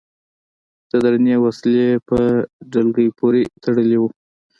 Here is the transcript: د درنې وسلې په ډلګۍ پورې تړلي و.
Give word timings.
د 0.89 0.91
درنې 1.03 1.35
وسلې 1.45 1.87
په 2.07 2.19
ډلګۍ 2.71 3.07
پورې 3.19 3.41
تړلي 3.63 3.97
و. 4.01 4.03